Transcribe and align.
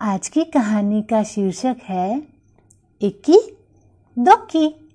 आज 0.00 0.28
की 0.28 0.44
कहानी 0.44 1.02
का 1.02 1.22
शीर्षक 1.22 1.76
है 1.84 2.22
इक्की 3.00 3.38
दोक्की। 4.16 4.90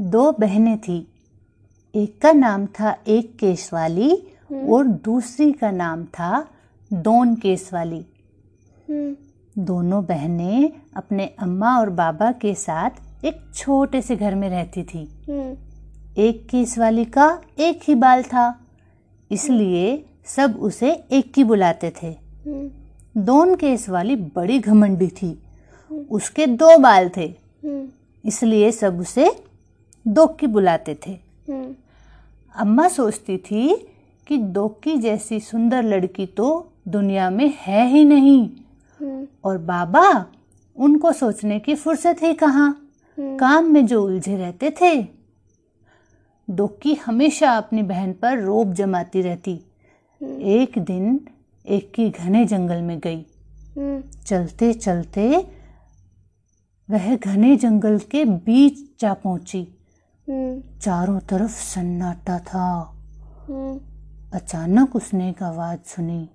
दो 0.00 0.30
बहनें 0.32 0.78
थी। 0.78 0.98
एक 1.94 2.20
का 2.22 2.32
नाम 2.32 2.66
था 2.66 2.94
एक 3.08 3.36
केस 3.36 3.68
वाली 3.72 4.10
और 4.70 4.86
दूसरी 4.86 5.52
का 5.52 5.70
नाम 5.70 6.04
था 6.04 6.48
दोन 6.92 7.34
केस 7.36 7.68
वाली 7.72 8.04
दोनों 9.58 10.04
बहनें 10.04 10.72
अपने 10.96 11.26
अम्मा 11.38 11.78
और 11.78 11.90
बाबा 11.90 12.32
के 12.32 12.54
साथ 12.54 13.24
एक 13.24 13.44
छोटे 13.54 14.02
से 14.02 14.16
घर 14.16 14.34
में 14.34 14.48
रहती 14.50 14.82
थी। 14.84 15.02
एक 16.18 16.46
केस 16.50 16.78
वाली 16.78 17.04
का 17.04 17.42
एक 17.58 17.80
ही 17.84 17.94
बाल 17.94 18.22
था 18.22 18.60
इसलिए 19.30 20.04
सब 20.26 20.56
उसे 20.60 20.92
एक 21.12 21.32
की 21.34 21.44
बुलाते 21.44 21.92
थे। 22.02 22.16
दोन 23.16 23.54
केस 23.54 23.88
वाली 23.88 24.16
बड़ी 24.16 24.58
घमंडी 24.58 25.08
थी। 25.08 25.42
उसके 26.10 26.46
दो 26.46 26.78
बाल 26.78 27.10
थे। 27.16 27.34
इसलिए 28.24 28.72
सब 28.72 29.00
उसे 29.00 29.44
दो 30.08 30.26
की 30.26 30.46
बुलाते 30.46 30.98
थे। 31.06 31.18
अम्मा 32.56 32.88
सोचती 32.88 33.38
थी 33.38 33.88
कि 34.26 34.36
दोक्की 34.36 34.96
जैसी 34.96 35.40
सुंदर 35.40 35.82
लड़की 35.82 36.26
तो 36.26 36.72
दुनिया 36.88 37.30
में 37.30 37.54
है 37.56 37.86
ही 37.88 38.04
नहीं। 38.04 38.50
और 39.44 39.58
बाबा, 39.58 40.26
उनको 40.76 41.12
सोचने 41.12 41.58
की 41.58 41.74
फुर्सत 41.74 42.16
ही 42.22 42.34
कहाँ? 42.34 42.88
काम 43.20 43.72
में 43.72 43.86
जो 43.86 44.04
उलझे 44.04 44.36
रहते 44.36 44.70
थे। 44.80 45.06
दोक्की 46.50 46.94
हमेशा 46.94 47.50
अपनी 47.50 47.82
बहन 47.82 48.12
पर 48.12 48.38
रोब 48.38 48.72
जमाती 48.72 49.22
रहती। 49.22 49.60
एक 50.40 50.78
दिन 50.78 51.20
एक 51.66 51.92
की 51.94 52.10
घने 52.10 52.44
जंगल 52.44 52.82
में 52.82 52.98
गई। 52.98 53.26
चलते 54.26 54.74
चलते 54.74 55.28
वह 56.90 57.16
घने 57.16 57.56
जंगल 57.56 57.98
के 57.98 58.24
बीच 58.24 59.00
जा 59.00 59.14
पहुँची। 59.14 59.68
चारों 60.82 61.20
तरफ़ 61.20 61.50
सन्नाटा 61.50 62.38
था। 62.38 62.98
अचानक 64.34 64.96
उसने 64.96 65.30
एक 65.30 65.42
आवाज़ 65.42 65.78
सुनी। 65.86 66.28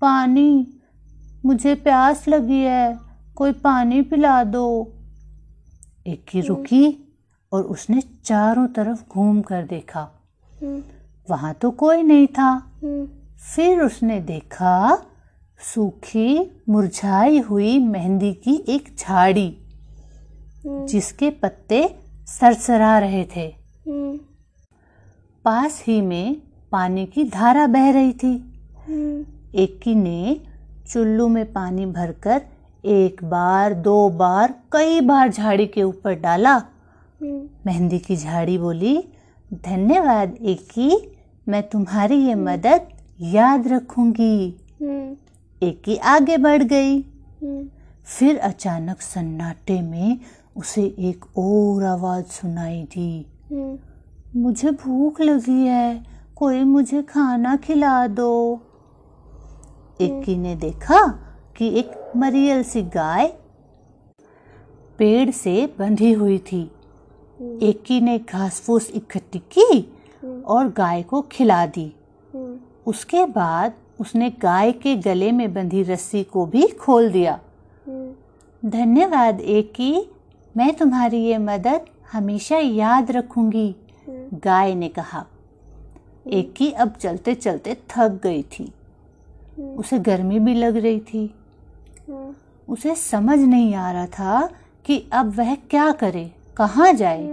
पानी 0.00 0.80
मुझे 1.44 1.74
प्यास 1.74 2.28
लगी 2.28 2.60
है। 2.60 2.98
कोई 3.36 3.52
पानी 3.52 4.02
पिला 4.02 4.44
दो। 4.44 4.92
एक 6.06 6.24
की 6.28 6.40
रुकी 6.40 7.14
और 7.52 7.62
उसने 7.62 8.02
चारों 8.24 8.68
तरफ़ 8.68 9.08
घूम 9.10 9.42
कर 9.42 9.62
देखा। 9.62 10.10
वहाँ 11.30 11.54
तो 11.54 11.70
कोई 11.70 12.02
नहीं 12.02 12.26
था। 12.26 12.75
फिर 13.54 13.80
उसने 13.80 14.20
देखा, 14.20 15.02
सूखी, 15.74 16.62
मुरझाई 16.68 17.38
हुई 17.38 17.78
मेहंदी 17.78 18.32
की 18.32 18.64
एक 18.68 18.96
झाड़ी, 18.98 19.56
जिसके 20.66 21.30
पत्ते 21.30 21.98
सरसरा 22.26 22.98
रहे 22.98 23.24
थे। 23.24 23.54
पास 25.44 25.84
ही 25.86 26.00
में 26.00 26.42
पानी 26.72 27.06
की 27.06 27.24
धारा 27.24 27.66
बह 27.66 27.90
रही 27.90 28.12
थी। 28.12 28.34
एकी 29.54 29.94
ने 29.94 30.40
चुल्लू 30.88 31.28
में 31.28 31.52
पानी 31.52 31.86
भरकर 31.86 32.42
एक 32.84 33.24
बार, 33.24 33.74
दो 33.74 34.08
बार, 34.08 34.54
कई 34.72 35.00
बार 35.00 35.28
झाड़ी 35.28 35.66
के 35.66 35.82
ऊपर 35.82 36.14
डाला। 36.14 36.56
मेहंदी 37.66 37.98
की 37.98 38.16
झाड़ी 38.16 38.58
बोली, 38.58 39.04
धन्यवाद, 39.52 40.34
एकी 40.40 41.15
मैं 41.48 41.62
तुम्हारी 41.68 42.16
ये 42.16 42.34
मदद 42.34 42.86
याद 43.20 43.68
रखूँगी। 43.68 44.48
एकी 45.62 45.96
आगे 45.96 46.36
बढ़ 46.36 46.62
गई। 46.62 47.00
फिर 48.04 48.38
अचानक 48.38 49.00
सन्नाटे 49.00 49.80
में 49.82 50.20
उसे 50.56 50.82
एक 50.82 51.24
और 51.38 51.84
आवाज़ 51.84 52.24
सुनाई 52.24 52.82
दी। 52.82 53.26
मुझे 54.36 54.70
भूख 54.70 55.20
लगी 55.20 55.66
है 55.66 56.04
कोई 56.36 56.62
मुझे 56.64 57.02
खाना 57.02 57.56
खिला 57.56 58.06
दो। 58.06 58.60
एकी 60.00 60.36
ने 60.36 60.54
देखा 60.56 61.06
कि 61.56 61.68
एक 61.78 62.12
मरियल 62.16 62.62
सी 62.62 62.82
गाय 62.82 63.26
पेड़ 64.98 65.30
से 65.30 65.74
बंधी 65.78 66.12
हुई 66.12 66.38
थी। 66.38 66.70
एकी 67.62 68.00
ने 68.00 68.18
घास 68.18 68.60
फूस 68.60 68.90
इकट्ठी 68.90 69.38
की 69.38 69.95
और 70.46 70.68
गाय 70.68 71.02
को 71.02 71.20
खिला 71.22 71.64
दी। 71.66 71.92
उसके 72.86 73.24
बाद 73.26 73.72
उसने 74.00 74.30
गाय 74.30 74.72
के 74.72 74.94
गले 74.96 75.30
में 75.32 75.52
बंधी 75.54 75.82
रस्सी 75.82 76.22
को 76.24 76.46
भी 76.46 76.66
खोल 76.80 77.10
दिया। 77.10 77.38
धन्यवाद, 78.62 79.40
एकी। 79.40 80.10
मैं 80.56 80.74
तुम्हारी 80.74 81.18
ये 81.18 81.38
मदद 81.38 81.86
हमेशा 82.12 82.58
याद 82.58 83.10
रखूँगी, 83.10 83.74
गाय 84.34 84.74
ने 84.74 84.88
कहा। 84.88 85.24
एकी 86.26 86.70
अब 86.72 86.92
चलते 86.92 87.34
चलते 87.34 87.76
थक 87.90 88.20
गई 88.22 88.42
थी। 88.42 88.72
उसे 89.76 89.98
गर्मी 89.98 90.38
भी 90.38 90.54
लग 90.54 90.76
रही 90.76 91.00
थी। 91.00 91.34
उसे 92.68 92.94
समझ 92.94 93.38
नहीं 93.38 93.74
आ 93.74 93.90
रहा 93.92 94.06
था 94.06 94.48
कि 94.84 95.04
अब 95.12 95.34
वह 95.34 95.54
क्या 95.54 95.90
करे, 95.92 96.30
कहाँ 96.56 96.92
जाए। 96.92 97.26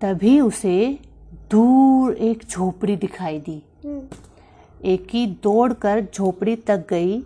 तभी 0.00 0.40
उसे 0.40 0.98
दूर 1.30 2.14
एक 2.14 2.44
झोपड़ी 2.50 2.96
दिखाई 2.96 3.38
दी। 3.38 3.62
एक 4.84 5.06
ही 5.10 5.26
दौड़ 5.42 5.72
कर 5.72 6.06
झोपड़ी 6.14 6.56
तक 6.56 6.86
गई 6.90 7.20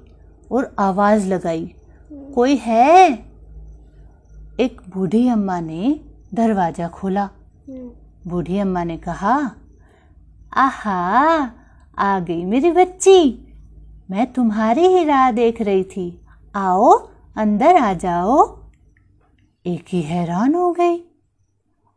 और 0.52 0.74
आवाज़ 0.78 1.26
लगाई 1.28 1.74
कोई 2.34 2.56
है? 2.56 3.12
एक 4.60 4.80
बूढ़ी 4.88 5.28
अम्मा 5.28 5.60
ने 5.60 6.00
दरवाज़ा 6.34 6.88
खोला। 6.88 7.28
बूढ़ी 8.26 8.58
अम्मा 8.58 8.84
ने 8.84 8.96
कहा 8.96 9.34
आहा 10.56 11.50
आ 11.98 12.18
गई 12.20 12.44
मेरी 12.44 12.70
बच्ची। 12.70 13.18
मैं 14.10 14.32
तुम्हारी 14.32 14.86
ही 14.86 15.04
राह 15.04 15.30
देख 15.30 15.62
रही 15.62 15.84
थी। 15.84 16.20
आओ 16.54 16.90
अंदर 17.36 17.76
आ 17.76 17.92
जाओ। 17.94 18.36
एक 19.66 19.84
ही 19.88 20.02
हैरान 20.02 20.54
हो 20.54 20.72
गई 20.72 21.00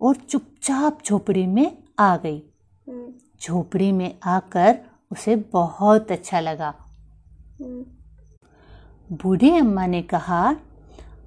और 0.01 0.16
चुपचाप 0.16 1.00
झोपड़ी 1.06 1.46
में 1.47 1.78
आ 2.00 2.18
गई। 2.18 2.44
झोपड़ी 3.41 3.91
में 3.91 4.16
आकर 4.24 4.80
उसे 5.12 5.35
बहुत 5.35 6.12
अच्छा 6.12 6.40
लगा। 6.40 6.74
बूढ़ी 9.12 9.58
अम्मा 9.58 9.85
ने 9.85 10.02
कहा, 10.02 10.56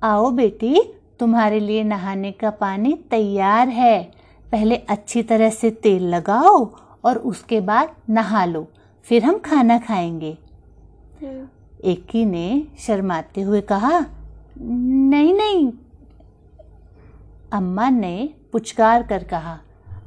आओ 0.03 0.31
बेटी, 0.31 0.83
तुम्हारे 1.21 1.61
लिए 1.61 1.85
नहाने 1.85 2.33
का 2.33 2.51
पानी 2.51 2.93
तैयार 2.93 3.69
है। 3.69 4.13
पहले 4.53 4.77
अच्छी 4.77 5.23
तरह 5.23 5.51
से 5.51 5.71
तेल 5.71 6.15
लगाओ 6.15 6.75
और 7.05 7.19
उसके 7.19 7.61
बाद 7.61 7.97
नहा 8.09 8.45
लो, 8.45 8.69
फिर 9.03 9.25
हम 9.25 9.39
खाना 9.39 9.79
खाएँगे। 9.79 10.39
एकी 11.85 12.25
ने 12.25 12.67
शर्माते 12.79 13.41
हुए 13.41 13.61
कहा, 13.61 14.07
नहीं 14.59 15.35
नहीं। 15.35 15.73
अम्मा 17.53 17.91
ने 17.91 18.35
पुचकार 18.53 19.03
कर 19.03 19.25
कहा 19.25 19.59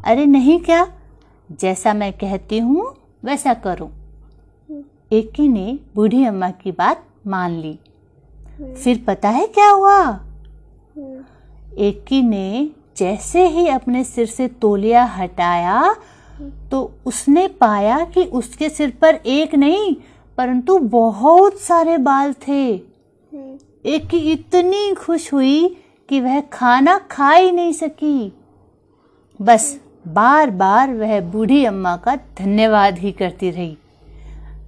अरे 0.04 0.26
नहीं 0.26 0.60
क्या? 0.60 0.88
जैसा 1.50 1.94
मैं 1.94 2.12
कहती 2.14 2.58
हूँ, 2.60 2.94
वैसा 3.24 3.54
करो। 3.66 3.90
एकी 5.12 5.48
ने 5.48 5.80
बूढ़ी 5.96 6.24
अम्मा 6.26 6.50
की 6.52 6.72
बात 6.72 7.06
मान 7.28 7.52
ली। 7.52 7.78
फिर 8.74 9.04
पता 9.08 9.30
है 9.30 9.46
क्या 9.48 9.70
हुआ? 9.70 10.00
एकी 11.80 12.22
ने 12.22 12.70
जैसे 12.98 13.48
ही 13.48 13.68
अपने 13.68 14.04
सिर 14.04 14.26
से 14.26 14.48
तोलिया 14.62 15.04
हटाया 15.12 15.96
तो 16.72 16.80
उसने 17.06 17.48
पाया 17.48 18.00
कि 18.06 18.24
उसके 18.24 18.70
सिर 18.70 18.90
पर 19.02 19.16
एक 19.16 19.56
नहीं, 19.56 19.96
परंतु 20.38 20.78
बहुत 20.80 21.60
सारे 21.60 21.98
बाल 22.00 22.34
थे। 22.48 22.74
एक 23.86 24.08
की 24.08 24.18
इतनी 24.32 24.94
खुश 24.96 25.32
हुई 25.34 25.68
कि 26.10 26.20
वह 26.22 26.40
खाना 26.54 26.98
खा 27.12 27.32
ही 27.32 27.52
नहीं 27.52 27.74
सकी। 27.74 28.32
बस 29.40 29.80
बार 30.06 30.50
बार 30.52 30.94
वह 30.94 31.20
बूढ़ी 31.22 31.64
अम्मा 31.66 31.96
का 31.98 32.16
धन्यवाद 32.16 32.98
ही 32.98 33.12
करती 33.12 33.50
रही। 33.50 33.78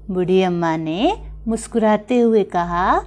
बूढ़ी 0.09 0.41
अम्मा 0.41 0.75
ने 0.77 1.13
मुस्कुराते 1.47 2.19
हुए 2.19 2.43
कहा 2.43 3.01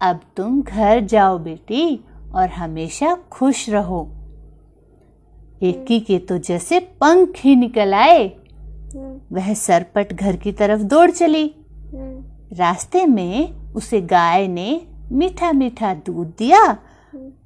अब 0.00 0.20
तुम 0.36 0.62
घर 0.62 1.00
जाओ 1.00 1.38
बेटी 1.38 2.04
और 2.34 2.48
हमेशा 2.48 3.14
खुश 3.30 3.68
रहो। 3.70 4.02
एकी 5.62 6.00
के 6.00 6.18
तो 6.18 6.38
जैसे 6.38 6.80
पंख 7.00 7.32
ही 7.38 7.54
निकल 7.56 7.94
आए। 7.94 8.26
वह 9.32 9.52
सरपट 9.54 10.12
घर 10.12 10.36
की 10.36 10.52
तरफ़ 10.52 10.82
दौड़ 10.82 11.10
चली। 11.10 11.44
रास्ते 12.52 13.06
में 13.06 13.72
उसे 13.72 14.00
गाय 14.00 14.46
ने 14.48 14.80
मीठा 15.12 15.52
मीठा 15.52 15.94
दूध 16.06 16.32
दिया 16.38 16.64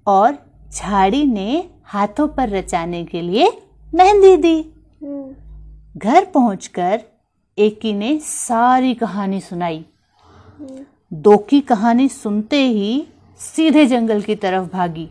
और 0.06 0.36
झाड़ी 0.72 1.24
ने 1.24 1.68
हाथों 1.84 2.28
पर 2.28 2.48
रचाने 2.48 3.04
के 3.04 3.20
लिए 3.22 3.50
मेहंदी 3.96 4.36
दी। 4.36 4.62
घर 5.96 6.24
पहुंचकर 6.24 7.00
एकी 7.58 7.92
ने 7.92 8.18
सारी 8.18 8.94
कहानी 8.94 9.40
सुनाई। 9.40 9.84
दो 11.12 11.36
की 11.36 11.60
कहानी 11.60 12.08
सुनते 12.08 12.56
ही 12.56 13.06
सीधे 13.40 13.86
जंगल 13.86 14.22
की 14.22 14.34
तरफ़ 14.34 14.68
भागी। 14.72 15.08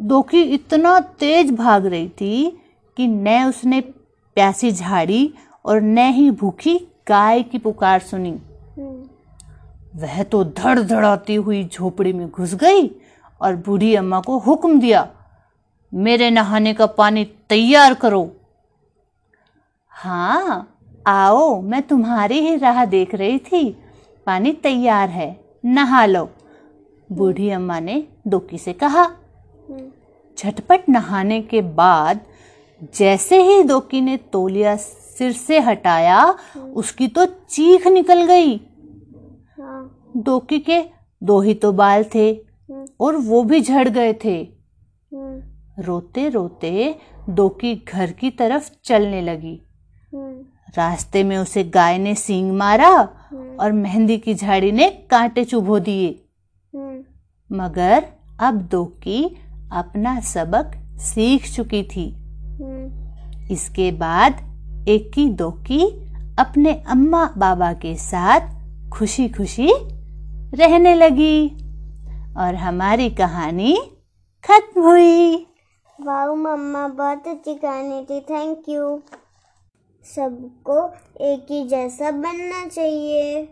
दोकी 0.00 0.42
इतना 0.42 1.00
तेज 1.00 1.50
भाग 1.50 1.86
रही 1.86 2.08
थी 2.08 2.60
कि 2.96 3.06
न 3.06 3.44
उसने 3.44 3.80
प्यासी 3.80 4.72
झाड़ी 4.72 5.34
और 5.64 5.80
न 5.80 5.98
ही 5.98 6.30
भूखी 6.30 6.78
गाय 7.08 7.42
की 7.42 7.58
पुकार 7.58 8.00
सुनी। 8.00 8.32
वह 9.96 10.22
तो 10.22 10.44
धड़ 10.44 10.80
धड़ाती 10.80 11.34
हुई 11.34 11.64
झोपड़ी 11.64 12.12
में 12.12 12.30
घुस 12.30 12.54
गई 12.54 12.90
और 13.40 13.56
बूढ़ी 13.56 13.94
अम्मा 13.94 14.20
को 14.20 14.38
हुक्म 14.38 14.80
दिया 14.80 15.08
मेरे 15.92 16.30
नहाने 16.30 16.72
का 16.74 16.86
पानी 16.88 17.24
तैयार 17.48 17.94
करो। 17.94 18.30
हाँ 19.92 20.66
आओ 21.06 21.60
मैं 21.62 21.82
तुम्हारी 21.82 22.38
ही 22.40 22.56
राह 22.56 22.84
देख 22.84 23.14
रही 23.14 23.38
थी। 23.38 23.70
पानी 24.26 24.52
तैयार 24.62 25.08
है 25.08 25.28
नहा 25.64 26.04
लो। 26.06 26.28
बूढ़ी 27.10 27.50
अम्मा 27.50 27.78
ने 27.80 28.02
दोकी 28.26 28.58
से 28.58 28.72
कहा 28.72 29.04
झटपट 30.38 30.88
नहाने 30.88 31.40
के 31.42 31.62
बाद 31.62 32.20
जैसे 32.94 33.40
ही 33.42 33.62
दोकी 33.62 34.00
ने 34.00 34.16
तोलिया 34.32 34.76
सिर 34.76 35.32
से 35.32 35.58
हटाया 35.60 36.24
उसकी 36.74 37.08
तो 37.08 37.24
चीख 37.26 37.86
निकल 37.86 38.24
गई। 38.26 38.56
हाँ। 39.58 40.12
दोकी 40.16 40.58
के 40.60 40.82
दो 41.22 41.40
ही 41.40 41.54
तो 41.54 41.72
बाल 41.72 42.04
थे 42.14 42.32
और 43.00 43.16
वो 43.16 43.42
भी 43.44 43.60
झड़ 43.60 43.88
गए 43.88 44.12
थे। 44.24 44.59
रोते 45.80 46.28
रोते 46.28 46.98
दोकी 47.28 47.84
घर 47.94 48.10
की 48.10 48.30
तरफ़ 48.30 48.70
चलने 48.84 49.22
लगी। 49.22 49.62
रास्ते 50.76 51.24
में 51.24 51.38
उसे 51.38 51.64
गाय 51.64 51.98
ने 51.98 52.14
सींग 52.14 52.52
मारा 52.52 52.96
और 53.60 53.72
मेहंदी 53.72 54.18
की 54.18 54.34
झाड़ी 54.34 54.72
ने 54.72 54.90
कांटे 54.90 55.44
चुभो 55.44 55.78
दिए। 55.78 56.24
मगर 57.52 58.06
अब 58.40 58.54
दोकी 58.54 59.24
अपना 59.72 60.20
सबक 60.20 60.70
सीख 61.00 61.52
चुकी 61.52 61.82
थी। 61.82 62.16
इसके 63.50 63.92
बाद 63.92 64.32
एक 64.88 65.12
दोकी 65.36 65.86
अपने 66.38 66.82
अम्मा 66.88 67.34
बाबा 67.38 67.72
के 67.72 67.94
साथ 67.96 68.40
खुशी 68.90 69.28
खुशी 69.28 69.70
रहने 70.54 70.94
लगी 70.94 71.48
और 72.36 72.54
हमारी 72.54 73.10
कहानी 73.10 73.76
खत्म 74.44 74.82
हुई। 74.82 75.46
वाह 76.04 76.34
मम्मा 76.34 76.86
बहुत 76.88 77.26
अच्छी 77.28 77.54
कहानी 77.54 78.04
थी। 78.04 78.20
थैंक 78.20 78.68
यू 78.68 78.84
सबको 80.04 80.76
एक 81.24 81.46
ही 81.50 81.64
जैसा 81.68 82.10
बनना 82.10 82.66
चाहिए। 82.68 83.42